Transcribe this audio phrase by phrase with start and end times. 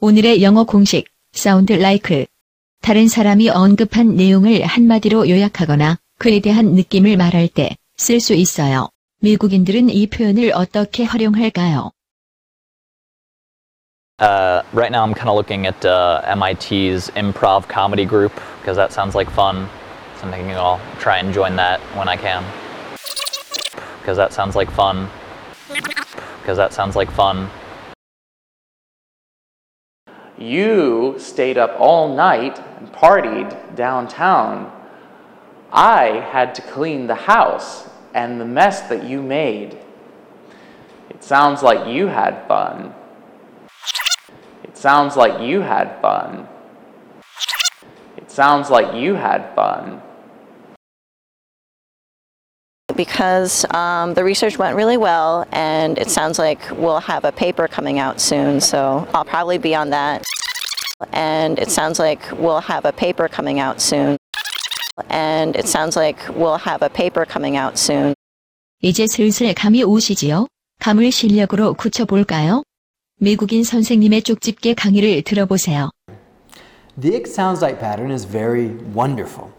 [0.00, 2.26] 오늘의 영어 공식 sound like
[2.80, 8.88] 다른 사람이 언급한 내용을 한마디로 요약하거나 그에 대한 느낌을 말할 때 쓸 수 있어요.
[9.20, 11.92] 미국인들은 이 표현을 어떻게 활용할까요?
[14.18, 18.92] Uh, right now, I'm kind of looking at uh, MIT's improv comedy group because that
[18.92, 19.68] sounds like fun.
[20.18, 22.42] So I'm thinking I'll try and join that when I can.
[24.00, 25.08] Because that sounds like fun.
[26.42, 27.48] Because that sounds like fun.
[30.37, 34.71] You stayed up all night and partied downtown.
[35.71, 39.77] I had to clean the house and the mess that you made.
[41.09, 42.93] It sounds like you had fun.
[44.63, 46.47] It sounds like you had fun.
[48.15, 50.01] It sounds like you had fun
[52.96, 57.68] because um, the research went really well, and it sounds like we'll have a paper
[57.68, 58.60] coming out soon.
[58.60, 60.24] So I'll probably be on that.
[61.12, 64.16] And it sounds like we'll have a paper coming out soon.
[65.08, 68.14] And it sounds like we'll have a paper coming out soon.
[68.82, 70.48] 이제 슬슬 감이 오시지요?
[70.80, 72.64] 감을 실력으로 굳혀볼까요?
[73.18, 75.90] 미국인 선생님의 쪽집게 강의를 들어보세요.
[77.00, 79.50] The it sounds like pattern is very wonderful.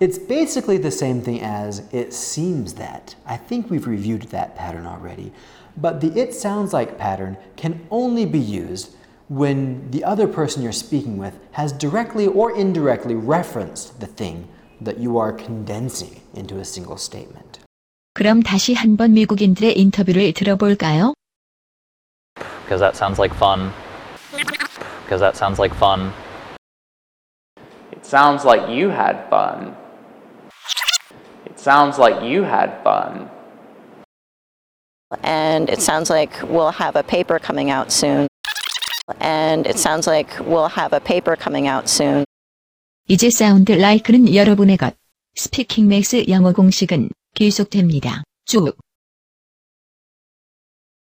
[0.00, 3.14] It's basically the same thing as it seems that.
[3.26, 5.32] I think we've reviewed that pattern already.
[5.76, 8.94] But the it sounds like pattern can only be used
[9.28, 14.48] when the other person you're speaking with has directly or indirectly referenced the thing
[14.80, 17.60] that you are condensing into a single statement.
[18.14, 21.14] 그럼 다시 한번 미국인들의 인터뷰를 들어볼까요?
[22.64, 23.72] Because that sounds like fun.
[25.04, 26.12] Because that sounds like fun.
[27.92, 29.74] It sounds like you had fun.
[31.58, 33.28] It sounds like you had fun.
[35.22, 38.26] And it sounds like we'll have a paper coming out soon.
[39.20, 42.24] And it sounds like we'll have a paper coming out soon.
[43.08, 44.96] 이제 사운드 라이크는 여러분의 것.
[45.36, 48.22] 스피킹 맥스 영어 공식은 계속됩니다.
[48.46, 48.76] 쭉.